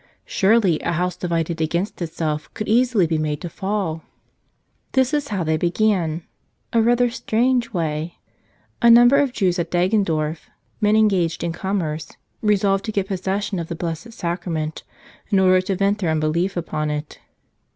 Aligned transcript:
Surely, 0.25 0.79
a 0.79 0.93
house 0.93 1.15
divided 1.15 1.61
against 1.61 1.97
it¬ 1.97 2.09
self 2.09 2.51
could 2.55 2.67
easily 2.67 3.05
be 3.05 3.19
made 3.19 3.39
to 3.39 3.49
fall! 3.51 4.01
This 4.93 5.13
is 5.13 5.27
how 5.27 5.43
they 5.43 5.57
began— 5.57 6.23
a 6.73 6.81
rather 6.81 7.11
strange 7.11 7.71
way. 7.71 8.17
A 8.81 8.89
number 8.89 9.17
of 9.17 9.31
Jews 9.31 9.59
at 9.59 9.69
Deggendorf, 9.69 10.49
men 10.81 10.95
engaged 10.95 11.43
in 11.43 11.53
com¬ 11.53 11.77
merce, 11.77 12.13
resolved 12.41 12.85
to 12.85 12.91
get 12.91 13.09
possession 13.09 13.59
of 13.59 13.67
the 13.67 13.75
Blessed 13.75 14.07
Sacra¬ 14.09 14.51
ment 14.51 14.81
in 15.29 15.37
order 15.37 15.61
to 15.61 15.75
vent 15.75 15.99
their 15.99 16.09
unbelief 16.09 16.57
upon 16.57 16.89
it. 16.89 17.19